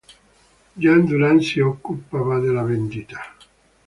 [0.77, 3.21] Jean Durand si occupava della vendita.